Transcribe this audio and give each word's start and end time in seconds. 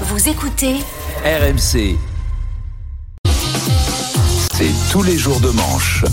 Vous 0.00 0.28
écoutez 0.28 0.74
RMC. 1.24 1.96
C'est 4.52 4.90
tous 4.90 5.04
les 5.04 5.16
jours 5.16 5.38
de 5.38 5.50
manche. 5.50 6.04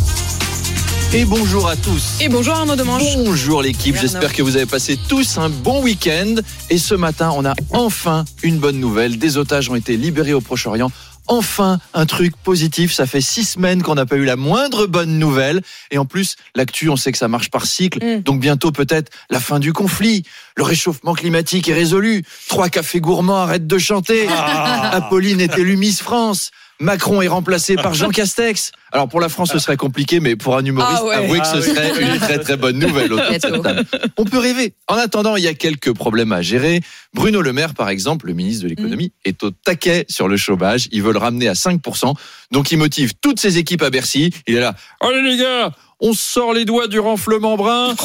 Et 1.15 1.25
bonjour 1.25 1.67
à 1.67 1.75
tous. 1.75 2.21
Et 2.21 2.29
bonjour 2.29 2.53
Arnaud 2.53 2.75
Demange. 2.75 3.03
Bonjour 3.17 3.63
l'équipe, 3.63 3.97
j'espère 3.99 4.33
que 4.33 4.43
vous 4.43 4.55
avez 4.55 4.67
passé 4.67 4.99
tous 5.09 5.39
un 5.39 5.49
bon 5.49 5.81
week-end. 5.81 6.35
Et 6.69 6.77
ce 6.77 6.93
matin, 6.93 7.31
on 7.35 7.43
a 7.43 7.55
enfin 7.71 8.23
une 8.43 8.59
bonne 8.59 8.79
nouvelle. 8.79 9.17
Des 9.17 9.37
otages 9.37 9.71
ont 9.71 9.75
été 9.75 9.97
libérés 9.97 10.33
au 10.33 10.41
Proche-Orient. 10.41 10.91
Enfin, 11.31 11.79
un 11.93 12.05
truc 12.05 12.35
positif. 12.35 12.91
Ça 12.91 13.05
fait 13.05 13.21
six 13.21 13.45
semaines 13.45 13.83
qu'on 13.83 13.95
n'a 13.95 14.05
pas 14.05 14.17
eu 14.17 14.25
la 14.25 14.35
moindre 14.35 14.85
bonne 14.85 15.17
nouvelle. 15.17 15.61
Et 15.89 15.97
en 15.97 16.03
plus, 16.03 16.35
l'actu, 16.55 16.89
on 16.89 16.97
sait 16.97 17.13
que 17.13 17.17
ça 17.17 17.29
marche 17.29 17.49
par 17.49 17.65
cycle. 17.65 18.03
Mm. 18.03 18.21
Donc 18.23 18.41
bientôt, 18.41 18.73
peut-être, 18.73 19.09
la 19.29 19.39
fin 19.39 19.59
du 19.59 19.71
conflit. 19.71 20.23
Le 20.57 20.63
réchauffement 20.63 21.13
climatique 21.13 21.69
est 21.69 21.73
résolu. 21.73 22.25
Trois 22.49 22.67
cafés 22.67 22.99
gourmands 22.99 23.37
arrêtent 23.37 23.65
de 23.65 23.77
chanter. 23.77 24.27
Apolline 24.27 25.39
est 25.39 25.57
élue 25.57 25.77
Miss 25.77 26.01
France. 26.01 26.51
Macron 26.81 27.21
est 27.21 27.27
remplacé 27.27 27.75
par 27.75 27.93
Jean 27.93 28.09
Castex. 28.11 28.71
Alors 28.91 29.07
pour 29.07 29.21
la 29.21 29.29
France, 29.29 29.51
ce 29.53 29.59
serait 29.59 29.77
compliqué, 29.77 30.19
mais 30.19 30.35
pour 30.35 30.57
un 30.57 30.65
humoriste, 30.65 30.99
Ah 31.01 31.05
ouais. 31.05 31.15
avouez 31.15 31.39
que 31.39 31.45
ce 31.47 31.55
Ah 31.55 31.59
oui. 31.59 31.63
serait 31.75 32.01
une 32.13 32.19
très 32.19 32.39
très 32.39 32.57
bonne 32.57 32.77
nouvelle. 32.79 33.13
autour 33.13 33.25
de 33.27 33.31
cette 33.33 33.45
Bientôt. 33.45 33.61
table. 33.63 33.85
On 34.17 34.25
peut 34.25 34.39
rêver. 34.39 34.73
En 34.87 34.95
attendant, 34.95 35.35
il 35.37 35.43
y 35.43 35.47
a 35.47 35.53
quelques 35.53 35.93
problèmes 35.93 36.31
à 36.33 36.41
gérer. 36.41 36.81
Bruno 37.13 37.41
Le 37.41 37.53
Maire, 37.53 37.73
par 37.73 37.89
exemple, 37.89 38.27
le 38.27 38.33
ministre 38.33 38.63
de 38.63 38.69
l'économie, 38.69 39.13
est 39.23 39.41
au 39.43 39.51
taquet 39.51 40.05
sur 40.09 40.27
le 40.27 40.35
chômage. 40.37 40.87
Ils 40.91 41.01
veulent 41.03 41.17
ramener 41.17 41.47
à 41.47 41.53
5%. 41.53 42.13
Donc 42.51 42.71
il 42.71 42.77
motive 42.77 43.13
toutes 43.21 43.39
ses 43.39 43.57
équipes 43.57 43.83
à 43.83 43.89
Bercy. 43.89 44.33
Il 44.47 44.55
est 44.55 44.59
là. 44.59 44.75
Allez 44.99 45.21
les 45.21 45.37
gars, 45.37 45.71
on 46.01 46.13
sort 46.13 46.53
les 46.53 46.65
doigts 46.65 46.87
du 46.87 46.99
renflement 46.99 47.55
brun 47.55 47.95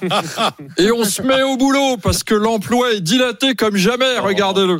et 0.78 0.92
on 0.92 1.04
se 1.04 1.22
met 1.22 1.42
au 1.42 1.56
boulot 1.56 1.96
parce 2.00 2.22
que 2.22 2.34
l'emploi 2.34 2.92
est 2.92 3.00
dilaté 3.00 3.54
comme 3.54 3.76
jamais. 3.76 4.18
Regardez-le. 4.18 4.78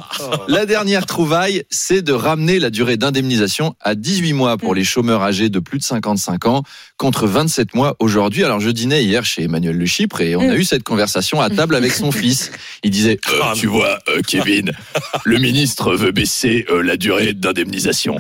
La 0.49 0.65
dernière 0.65 1.05
trouvaille, 1.07 1.65
c'est 1.71 2.03
de 2.03 2.13
ramener 2.13 2.61
la 2.61 2.71
durée 2.71 2.97
d'indemnisation 2.97 3.75
à 3.81 3.97
18 3.97 4.33
mois 4.33 4.57
pour 4.57 4.75
les 4.75 4.85
chômeurs 4.85 5.23
âgés 5.23 5.49
de 5.49 5.59
plus 5.59 5.79
de 5.79 5.85
55 5.85 6.47
ans 6.47 6.63
contre 6.97 7.27
27 7.27 7.75
mois 7.75 7.97
aujourd'hui. 7.99 8.45
Alors 8.45 8.61
je 8.61 8.71
dînais 8.71 9.05
hier 9.05 9.25
chez 9.25 9.43
Emmanuel 9.43 9.77
Le 9.77 9.87
Chypre 9.87 10.21
et 10.21 10.37
on 10.37 10.49
a 10.49 10.55
eu 10.55 10.65
cette 10.65 10.85
conversation 10.85 11.41
à 11.41 11.51
table 11.51 11.75
avec 11.75 11.93
son 11.93 12.13
fils. 12.13 12.53
Il 12.85 12.91
disait 12.91 13.19
Euh, 13.29 13.55
tu 13.55 13.67
vois, 13.67 13.99
euh, 14.09 14.21
Kevin, 14.27 14.73
le 15.25 15.39
ministre 15.39 15.95
veut 15.95 16.13
baisser 16.13 16.65
euh, 16.71 16.83
la 16.83 16.97
durée 16.97 17.33
d'indemnisation. 17.33 18.19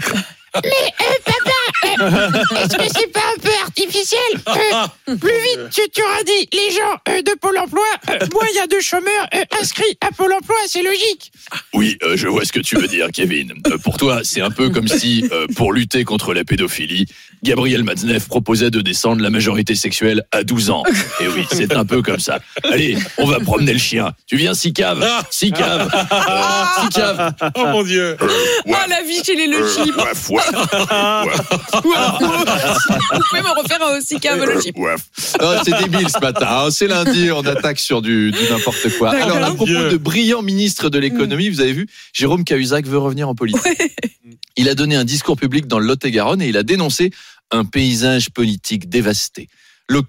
Est-ce 1.92 2.76
que 2.76 2.88
c'est 2.94 3.12
pas 3.12 3.20
un 3.72 3.82
peu 3.82 3.82
artificiel 3.82 4.20
Euh, 5.08 5.16
Plus 5.16 5.30
vite 5.30 5.70
tu, 5.72 5.80
tu 5.90 6.02
auras 6.02 6.22
dit 6.22 6.48
les 6.52 6.70
gens 6.70 6.96
euh, 7.08 7.22
de 7.22 7.32
Pôle 7.40 7.58
emploi, 7.58 7.84
euh, 8.10 8.18
moins 8.32 8.44
il 8.52 8.56
y 8.56 8.58
a 8.60 8.66
de 8.66 8.80
chômeurs 8.80 9.26
euh, 9.34 9.44
inscrits 9.60 9.96
à 10.00 10.10
Pôle 10.12 10.32
emploi, 10.32 10.56
c'est 10.66 10.82
logique. 10.82 11.32
Oui, 11.74 11.98
euh, 12.02 12.16
je 12.16 12.28
vois 12.28 12.44
ce 12.44 12.52
que 12.52 12.60
tu 12.60 12.76
veux 12.76 12.86
dire, 12.86 13.08
Kevin. 13.12 13.52
Euh, 13.66 13.78
pour 13.78 13.96
toi, 13.96 14.20
c'est 14.22 14.40
un 14.40 14.50
peu 14.50 14.70
comme 14.70 14.88
si, 14.88 15.28
euh, 15.32 15.46
pour 15.56 15.72
lutter 15.72 16.04
contre 16.04 16.34
la 16.34 16.44
pédophilie, 16.44 17.06
Gabriel 17.42 17.82
Matzneff 17.82 18.28
proposait 18.28 18.70
de 18.70 18.80
descendre 18.80 19.20
la 19.20 19.30
majorité 19.30 19.74
sexuelle 19.74 20.22
à 20.30 20.44
12 20.44 20.70
ans. 20.70 20.82
Et 21.20 21.26
oui, 21.28 21.44
c'est 21.50 21.74
un 21.74 21.84
peu 21.84 22.00
comme 22.02 22.20
ça. 22.20 22.38
Allez, 22.64 22.96
on 23.18 23.26
va 23.26 23.40
promener 23.40 23.72
le 23.72 23.78
chien. 23.80 24.12
Tu 24.26 24.36
viens, 24.36 24.54
Sicave 24.54 25.04
Sicave 25.30 25.90
euh, 25.92 26.82
Sicave 26.84 27.34
Oh 27.56 27.66
mon 27.66 27.82
dieu 27.82 28.16
Euh, 28.20 28.26
ouais, 28.66 28.74
Ah 28.80 28.86
la 28.88 29.02
vie 29.02 29.22
chez 29.24 29.34
les 29.34 29.48
Le 29.48 29.56
euh, 29.56 29.68
Chip. 29.84 29.96
ouais, 29.96 30.36
ouais, 30.36 30.42
Vous 31.82 33.22
pouvez 33.28 33.42
me 33.42 33.60
refaire 33.60 33.82
un 33.82 33.98
aussi 33.98 34.20
cave 34.20 34.44
Le 34.44 34.60
Chip. 34.60 34.78
ouais. 34.78 34.94
Oh, 35.42 35.54
c'est 35.64 35.76
débile 35.82 36.08
ce 36.08 36.20
matin. 36.20 36.46
hein. 36.48 36.68
C'est 36.70 36.86
lundi, 36.86 37.30
on 37.32 37.44
attaque 37.44 37.78
sur 37.78 38.02
du, 38.02 38.30
du 38.30 38.38
n'importe 38.50 38.88
quoi. 38.98 39.10
Alors, 39.10 39.36
à 39.38 39.40
propos 39.48 39.64
Dieu. 39.64 39.88
de 39.90 39.96
brillant 39.96 40.42
ministre 40.42 40.90
de 40.90 40.98
l'économie, 40.98 41.48
vous 41.48 41.60
avez 41.60 41.72
vu, 41.72 41.88
Jérôme 42.12 42.44
Cahuzac 42.44 42.86
veut 42.86 42.98
revenir 42.98 43.28
en 43.28 43.34
politique. 43.34 43.62
Il 44.56 44.68
a 44.68 44.74
donné 44.74 44.96
un 44.96 45.04
discours 45.04 45.36
public 45.38 45.66
dans 45.66 45.78
le 45.78 45.86
Lot-et-Garonne 45.86 46.42
et 46.42 46.48
il 46.48 46.56
a 46.58 46.62
dénoncé 46.62 47.10
un 47.52 47.64
paysage 47.64 48.30
politique 48.30 48.88
dévasté. 48.88 49.48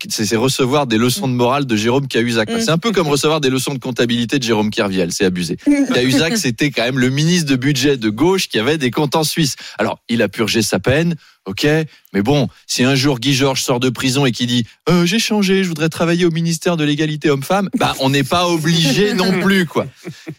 C'est 0.10 0.36
recevoir 0.36 0.88
des 0.88 0.98
leçons 0.98 1.28
de 1.28 1.34
morale 1.34 1.66
de 1.66 1.76
Jérôme 1.76 2.08
Cahuzac. 2.08 2.50
Mm. 2.50 2.60
C'est 2.62 2.70
un 2.70 2.78
peu 2.78 2.92
comme 2.92 3.08
recevoir 3.08 3.42
des 3.42 3.50
leçons 3.50 3.74
de 3.74 3.80
comptabilité 3.80 4.40
de 4.40 4.44
Jérôme 4.44 4.70
Kerviel. 4.70 5.12
C'est 5.12 5.26
abusé. 5.26 5.58
Cahuzac, 5.94 6.38
c'était 6.38 6.72
quand 6.72 6.84
même 6.84 7.00
le 7.00 7.10
ministre 7.10 7.50
de 7.50 7.56
budget 7.56 7.98
de 7.98 8.10
gauche 8.10 8.48
qui 8.48 8.60
avait 8.60 8.78
des 8.78 8.92
comptes 8.92 9.16
en 9.16 9.24
Suisse. 9.24 9.56
Alors, 9.78 10.00
il 10.10 10.22
a 10.22 10.30
purgé 10.30 10.62
sa 10.62 10.80
peine. 10.80 11.16
Ok, 11.46 11.68
mais 12.14 12.22
bon, 12.22 12.48
si 12.68 12.86
un 12.86 12.96
jour 12.96 13.20
Guy 13.20 13.34
Georges 13.34 13.62
sort 13.62 13.82
de 13.82 13.90
prison 13.90 14.26
et 14.26 14.32
qui 14.32 14.46
dit 14.46 14.66
euh, 14.88 15.06
j'ai 15.06 15.20
changé, 15.20 15.66
je 15.66 15.68
voudrais 15.68 15.90
travailler 15.90 16.24
au 16.24 16.32
ministère 16.32 16.78
de 16.78 16.86
l'égalité 16.86 17.30
homme-femme, 17.30 17.70
bah 17.78 17.94
on 18.00 18.12
n'est 18.12 18.24
pas 18.24 18.48
obligé 18.48 19.14
non 19.14 19.42
plus 19.42 19.66
quoi. 19.66 19.86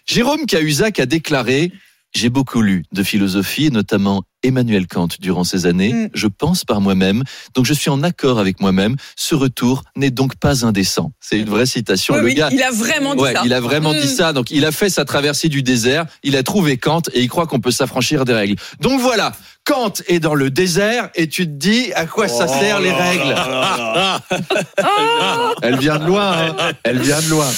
Jérôme 0.06 0.46
Cahuzac 0.46 0.98
a 0.98 1.04
déclaré 1.04 1.72
j'ai 2.14 2.30
beaucoup 2.30 2.62
lu 2.62 2.84
de 2.92 3.02
philosophie, 3.02 3.70
notamment 3.70 4.22
Emmanuel 4.44 4.86
Kant 4.86 5.08
durant 5.20 5.42
ces 5.44 5.66
années. 5.66 5.92
Mm. 5.92 6.08
Je 6.14 6.26
pense 6.28 6.64
par 6.64 6.80
moi-même, 6.80 7.22
donc 7.54 7.64
je 7.64 7.74
suis 7.74 7.90
en 7.90 8.02
accord 8.02 8.38
avec 8.38 8.60
moi-même. 8.60 8.96
Ce 9.16 9.34
retour 9.34 9.82
n'est 9.96 10.10
donc 10.10 10.36
pas 10.36 10.64
indécent. 10.64 11.12
C'est 11.20 11.38
une 11.38 11.48
vraie 11.48 11.66
citation. 11.66 12.14
Oui, 12.14 12.20
Le 12.20 12.26
oui, 12.26 12.34
gars, 12.34 12.48
il 12.52 12.62
a 12.62 12.70
vraiment 12.70 13.14
dit 13.14 13.22
Ouais, 13.22 13.32
ça. 13.32 13.42
il 13.44 13.52
a 13.52 13.60
vraiment 13.60 13.92
Mm. 13.92 14.00
dit 14.00 14.08
ça. 14.08 14.32
Donc, 14.32 14.50
il 14.50 14.64
a 14.64 14.72
fait 14.72 14.90
sa 14.90 15.04
traversée 15.04 15.48
du 15.48 15.62
désert. 15.62 16.04
Il 16.22 16.36
a 16.36 16.42
trouvé 16.42 16.76
Kant 16.76 17.02
et 17.12 17.20
il 17.22 17.28
croit 17.28 17.46
qu'on 17.46 17.60
peut 17.60 17.70
s'affranchir 17.70 18.24
des 18.24 18.32
règles. 18.34 18.56
Donc 18.80 19.00
voilà, 19.00 19.32
Kant 19.64 19.94
est 20.08 20.20
dans 20.20 20.34
le 20.34 20.50
désert 20.50 21.08
et 21.14 21.26
tu 21.26 21.46
te 21.46 21.52
dis 21.52 21.90
à 21.94 22.04
quoi 22.04 22.28
ça 22.28 22.44
Oh 22.46 22.52
sert 22.60 22.80
les 22.80 22.92
règles 22.92 23.34
Elle 25.62 25.78
vient 25.78 25.98
de 25.98 26.04
loin. 26.04 26.32
hein. 26.58 26.72
Elle 26.82 27.00
vient 27.00 27.20
de 27.22 27.30
loin. 27.30 27.50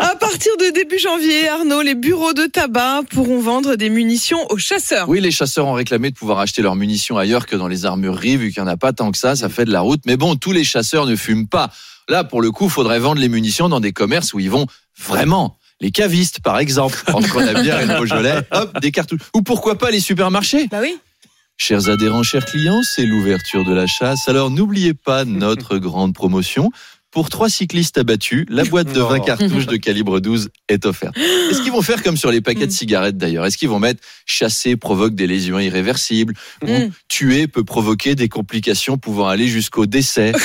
À 0.00 0.16
partir 0.16 0.50
de 0.58 0.72
début 0.74 0.98
janvier, 0.98 1.48
Arnaud, 1.48 1.82
les 1.82 1.94
bureaux 1.94 2.32
de 2.32 2.46
tabac 2.46 3.02
pourront 3.10 3.40
vendre 3.40 3.76
des 3.76 3.90
munitions 3.90 4.44
aux 4.50 4.58
chasseurs. 4.58 5.08
Oui, 5.08 5.20
les 5.20 5.30
chasseurs 5.30 5.68
ont 5.68 5.74
réclamé 5.74 6.10
de 6.10 6.16
pouvoir 6.16 6.40
acheter 6.40 6.62
leurs 6.62 6.74
munitions 6.74 7.16
ailleurs 7.16 7.46
que 7.46 7.54
dans 7.54 7.68
les 7.68 7.86
armureries, 7.86 8.36
vu 8.36 8.52
qu'il 8.52 8.60
n'y 8.62 8.68
en 8.68 8.72
a 8.72 8.76
pas 8.76 8.92
tant 8.92 9.12
que 9.12 9.18
ça. 9.18 9.36
Ça 9.36 9.48
fait 9.48 9.66
de 9.66 9.72
la 9.72 9.82
route. 9.82 10.00
Mais 10.04 10.16
bon, 10.16 10.34
tous 10.34 10.50
les 10.50 10.64
chasseurs 10.64 11.06
ne 11.06 11.14
fument 11.14 11.46
pas. 11.46 11.70
Là, 12.08 12.24
pour 12.24 12.42
le 12.42 12.50
coup, 12.50 12.68
faudrait 12.68 12.98
vendre 12.98 13.20
les 13.20 13.28
munitions 13.28 13.68
dans 13.68 13.80
des 13.80 13.92
commerces 13.92 14.34
où 14.34 14.40
ils 14.40 14.50
vont 14.50 14.66
vraiment. 14.98 15.56
Les 15.80 15.90
cavistes, 15.92 16.40
par 16.40 16.58
exemple, 16.58 16.98
entre 17.12 17.40
la 17.40 17.60
bière 17.60 17.80
et 17.80 17.86
le 17.86 17.94
Beaujolais, 17.96 18.38
hop, 18.50 18.80
des 18.80 18.90
cartouches. 18.90 19.20
Ou 19.34 19.42
pourquoi 19.42 19.76
pas 19.76 19.90
les 19.90 20.00
supermarchés? 20.00 20.66
Bah 20.68 20.78
oui. 20.80 20.96
Chers 21.58 21.88
adhérents, 21.88 22.22
chers 22.22 22.44
clients, 22.44 22.82
c'est 22.82 23.06
l'ouverture 23.06 23.64
de 23.64 23.72
la 23.74 23.86
chasse. 23.86 24.28
Alors 24.28 24.50
n'oubliez 24.50 24.94
pas 24.94 25.24
notre 25.26 25.78
grande 25.78 26.14
promotion. 26.14 26.70
Pour 27.12 27.30
trois 27.30 27.48
cyclistes 27.48 27.96
abattus, 27.96 28.44
la 28.50 28.64
boîte 28.64 28.92
de 28.92 29.00
20 29.00 29.18
Oh. 29.20 29.24
cartouches 29.24 29.64
de 29.66 29.76
calibre 29.76 30.20
12 30.20 30.50
est 30.68 30.84
offerte. 30.84 31.16
Est-ce 31.16 31.62
qu'ils 31.62 31.72
vont 31.72 31.80
faire 31.80 32.02
comme 32.02 32.18
sur 32.18 32.30
les 32.30 32.42
paquets 32.42 32.66
de 32.66 32.72
cigarettes 32.72 33.16
d'ailleurs? 33.16 33.46
Est-ce 33.46 33.56
qu'ils 33.56 33.70
vont 33.70 33.78
mettre 33.78 34.02
chasser 34.26 34.76
provoque 34.76 35.14
des 35.14 35.26
lésions 35.26 35.58
irréversibles 35.58 36.34
ou 36.62 36.66
Mm. 36.66 36.90
tuer 37.08 37.46
peut 37.46 37.64
provoquer 37.64 38.16
des 38.16 38.28
complications 38.28 38.98
pouvant 38.98 39.28
aller 39.28 39.48
jusqu'au 39.48 39.86
décès. 39.86 40.32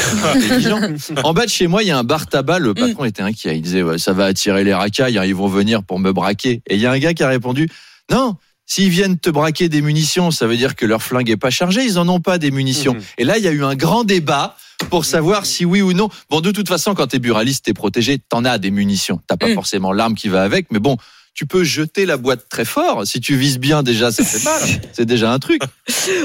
En 1.26 1.34
bas 1.34 1.44
de 1.46 1.50
chez 1.52 1.68
moi, 1.68 1.84
il 1.84 1.88
y 1.90 1.92
a 1.92 1.98
un 1.98 2.06
bar 2.06 2.28
tabac. 2.28 2.60
Le 2.60 2.74
patron 2.74 3.04
était 3.04 3.22
inquiet. 3.24 3.58
Il 3.58 3.62
disait 3.64 3.84
ouais, 3.84 3.98
ça 3.98 4.14
va 4.14 4.24
attirer 4.26 4.64
les 4.64 4.74
racailles. 4.74 5.18
hein, 5.18 5.26
ils 5.26 5.36
vont 5.36 5.48
venir 5.50 5.84
pour 5.84 6.00
me 6.00 6.14
braquer. 6.14 6.62
Et 6.70 6.76
il 6.76 6.80
y 6.80 6.86
a 6.86 6.92
un 6.92 7.00
gars 7.00 7.14
qui 7.14 7.24
a 7.24 7.28
répondu 7.28 7.68
non. 8.10 8.36
S'ils 8.66 8.90
viennent 8.90 9.20
te 9.20 9.30
braquer 9.30 9.68
des 9.68 9.82
munitions, 9.82 10.32
ça 10.32 10.48
veut 10.48 10.56
dire 10.56 10.76
que 10.76 10.86
leur 10.86 11.04
flingue 11.04 11.30
est 11.30 11.38
pas 11.38 11.50
chargé. 11.50 11.84
Ils 11.84 12.00
en 12.00 12.08
ont 12.08 12.22
pas 12.22 12.38
des 12.38 12.52
munitions. 12.52 12.94
Mhm. 12.94 13.02
Et 13.18 13.24
là, 13.26 13.38
il 13.38 13.44
y 13.44 13.48
a 13.48 13.52
eu 13.52 13.64
un 13.64 13.76
grand 13.76 14.04
débat 14.06 14.56
pour 14.90 15.04
savoir 15.06 15.46
si 15.46 15.66
oui 15.66 15.82
ou 15.82 15.94
non. 15.94 16.10
Bon, 16.30 16.40
de 16.42 16.52
toute 16.52 16.68
façon, 16.70 16.94
quand 16.96 17.08
t'es 17.08 17.20
buraliste, 17.20 17.66
t'es 17.66 17.74
protégé, 17.74 18.18
t'en 18.18 18.46
as 18.46 18.58
des 18.60 18.72
munitions. 18.72 19.20
T'as 19.28 19.38
pas 19.38 19.50
Mm. 19.50 19.56
forcément 19.56 19.92
l'arme 19.92 20.16
qui 20.16 20.30
va 20.30 20.44
avec, 20.44 20.72
mais 20.72 20.80
bon, 20.80 20.98
tu 21.34 21.46
peux 21.46 21.64
jeter 21.64 22.06
la 22.06 22.18
boîte 22.18 22.48
très 22.50 22.66
fort. 22.66 23.08
Si 23.08 23.20
tu 23.22 23.36
vises 23.36 23.58
bien, 23.60 23.84
déjà, 23.84 24.12
ça 24.12 24.24
fait 24.24 24.44
mal. 24.44 24.62
C'est 24.94 25.06
déjà 25.06 25.32
un 25.32 25.40
truc. 25.40 25.62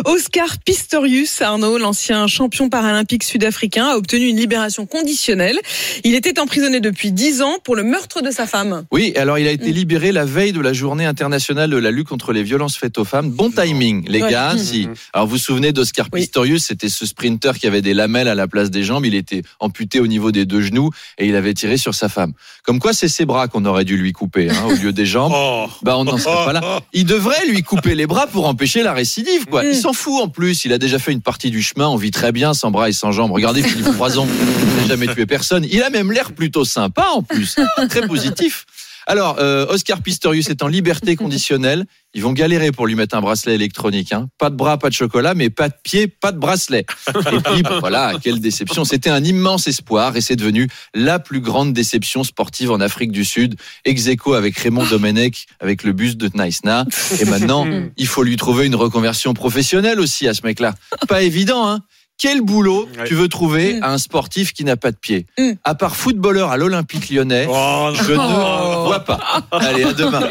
Oscar 0.04 0.58
Pistorius, 0.64 1.40
Arnaud, 1.40 1.78
l'ancien 1.78 2.26
champion 2.26 2.68
paralympique 2.68 3.22
sud-africain, 3.24 3.86
a 3.86 3.96
obtenu 3.96 4.26
une 4.26 4.36
libération 4.36 4.84
conditionnelle. 4.86 5.58
Il 6.04 6.14
était 6.14 6.38
emprisonné 6.40 6.80
depuis 6.80 7.12
10 7.12 7.42
ans 7.42 7.56
pour 7.64 7.76
le 7.76 7.82
meurtre 7.84 8.20
de 8.20 8.30
sa 8.30 8.46
femme. 8.46 8.84
Oui, 8.90 9.12
alors 9.16 9.38
il 9.38 9.46
a 9.46 9.52
été 9.52 9.72
libéré 9.72 10.12
la 10.12 10.24
veille 10.24 10.52
de 10.52 10.60
la 10.60 10.72
journée 10.72 11.06
internationale 11.06 11.70
de 11.70 11.76
la 11.76 11.90
lutte 11.90 12.08
contre 12.08 12.32
les 12.32 12.42
violences 12.42 12.76
faites 12.76 12.98
aux 12.98 13.04
femmes. 13.04 13.30
Bon 13.30 13.50
timing, 13.50 14.04
les 14.08 14.22
Ouais. 14.22 14.30
gars. 14.30 14.54
Mhm. 14.54 14.58
Si. 14.58 14.88
Alors 15.12 15.26
vous 15.26 15.32
vous 15.36 15.38
souvenez 15.38 15.72
d'Oscar 15.72 16.08
Oui. 16.12 16.20
Pistorius, 16.22 16.64
c'était 16.64 16.88
ce 16.88 17.06
sprinter 17.06 17.52
qui 17.58 17.66
avait 17.66 17.82
des 17.82 17.94
lamelles 17.94 18.28
à 18.28 18.34
la 18.34 18.48
place 18.48 18.70
des 18.70 18.82
jambes. 18.82 19.06
Il 19.06 19.14
était 19.14 19.42
amputé 19.60 20.00
au 20.00 20.06
niveau 20.06 20.32
des 20.32 20.44
deux 20.46 20.62
genoux 20.62 20.90
et 21.18 21.26
il 21.26 21.36
avait 21.36 21.54
tiré 21.54 21.76
sur 21.76 21.94
sa 21.94 22.08
femme. 22.08 22.32
Comme 22.64 22.80
quoi, 22.80 22.92
c'est 22.92 23.08
ses 23.08 23.24
bras 23.24 23.46
qu'on 23.48 23.64
aurait 23.64 23.84
dû 23.84 23.96
lui 23.96 24.12
couper 24.12 24.50
hein, 24.50 24.64
au 24.68 24.74
lieu 24.74 24.92
des 24.92 25.05
jambes. 25.06 25.32
Oh 25.34 25.66
Bah 25.82 25.96
on 25.96 26.04
n'en 26.04 26.18
serait 26.18 26.44
pas 26.44 26.52
là. 26.52 26.80
Il 26.92 27.04
devrait 27.06 27.46
lui 27.46 27.62
couper 27.62 27.94
les 27.94 28.06
bras 28.06 28.26
pour 28.26 28.46
empêcher 28.46 28.82
la 28.82 28.92
récidive, 28.92 29.46
quoi. 29.46 29.62
Mm. 29.62 29.68
Il 29.70 29.76
s'en 29.76 29.92
fout 29.92 30.22
en 30.22 30.28
plus. 30.28 30.64
Il 30.64 30.72
a 30.72 30.78
déjà 30.78 30.98
fait 30.98 31.12
une 31.12 31.22
partie 31.22 31.50
du 31.50 31.62
chemin. 31.62 31.88
On 31.88 31.96
vit 31.96 32.10
très 32.10 32.32
bien 32.32 32.54
sans 32.54 32.70
bras 32.70 32.88
et 32.88 32.92
sans 32.92 33.12
jambes. 33.12 33.32
Regardez 33.32 33.62
Philippe 33.62 33.92
Croison. 33.94 34.26
Il 34.28 34.82
n'a 34.82 34.88
jamais 34.88 35.06
tué 35.08 35.26
personne. 35.26 35.66
Il 35.70 35.82
a 35.82 35.90
même 35.90 36.12
l'air 36.12 36.32
plutôt 36.32 36.64
sympa 36.64 37.06
en 37.14 37.22
plus. 37.22 37.56
Très 37.88 38.06
positif. 38.06 38.66
Alors, 39.06 39.36
euh, 39.38 39.66
Oscar 39.68 40.02
Pistorius 40.02 40.50
est 40.50 40.62
en 40.62 40.68
liberté 40.68 41.14
conditionnelle. 41.16 41.86
Ils 42.14 42.22
vont 42.22 42.32
galérer 42.32 42.72
pour 42.72 42.86
lui 42.86 42.94
mettre 42.94 43.16
un 43.16 43.20
bracelet 43.20 43.54
électronique. 43.54 44.12
Hein. 44.12 44.28
Pas 44.38 44.50
de 44.50 44.56
bras, 44.56 44.78
pas 44.78 44.88
de 44.88 44.94
chocolat, 44.94 45.34
mais 45.34 45.50
pas 45.50 45.68
de 45.68 45.74
pied, 45.82 46.08
pas 46.08 46.32
de 46.32 46.38
bracelet. 46.38 46.86
Et 47.08 47.40
puis, 47.44 47.62
voilà, 47.80 48.14
quelle 48.20 48.40
déception. 48.40 48.84
C'était 48.84 49.10
un 49.10 49.22
immense 49.22 49.68
espoir 49.68 50.16
et 50.16 50.20
c'est 50.20 50.36
devenu 50.36 50.68
la 50.94 51.18
plus 51.18 51.40
grande 51.40 51.72
déception 51.72 52.24
sportive 52.24 52.70
en 52.70 52.80
Afrique 52.80 53.12
du 53.12 53.24
Sud. 53.24 53.56
Ex 53.84 54.08
aequo 54.08 54.34
avec 54.34 54.56
Raymond 54.58 54.86
Domenech, 54.86 55.46
avec 55.60 55.84
le 55.84 55.92
bus 55.92 56.16
de 56.16 56.30
Naïsna. 56.34 56.86
Et 57.20 57.26
maintenant, 57.26 57.66
il 57.96 58.06
faut 58.06 58.22
lui 58.22 58.36
trouver 58.36 58.66
une 58.66 58.76
reconversion 58.76 59.34
professionnelle 59.34 60.00
aussi 60.00 60.26
à 60.26 60.34
ce 60.34 60.40
mec-là. 60.44 60.74
Pas 61.06 61.22
évident, 61.22 61.68
hein 61.68 61.80
quel 62.18 62.40
boulot 62.40 62.88
Ouais. 62.98 63.04
tu 63.06 63.14
veux 63.14 63.28
trouver 63.28 63.74
Mm. 63.74 63.82
à 63.82 63.92
un 63.92 63.98
sportif 63.98 64.52
qui 64.52 64.64
n'a 64.64 64.76
pas 64.76 64.90
de 64.90 64.96
pied 64.96 65.26
Mm. 65.38 65.52
À 65.64 65.74
part 65.74 65.96
footballeur 65.96 66.50
à 66.50 66.56
l'Olympique 66.56 67.10
lyonnais, 67.10 67.46
Oh, 67.48 67.90
je 67.94 68.12
ne 68.12 68.86
vois 68.86 69.00
pas. 69.00 69.20
Allez, 69.50 69.84
à 69.84 69.92
demain. 69.92 70.28